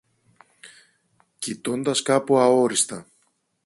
κοιτώντας 1.39 2.01
κάπου 2.01 2.37
αόριστα 2.37 3.05